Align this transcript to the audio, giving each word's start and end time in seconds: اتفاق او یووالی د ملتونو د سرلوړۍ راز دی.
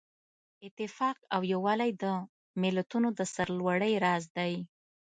اتفاق 0.67 1.17
او 1.35 1.41
یووالی 1.53 1.91
د 2.03 2.03
ملتونو 2.61 3.07
د 3.17 3.19
سرلوړۍ 3.33 3.93
راز 4.05 4.23
دی. 4.37 4.53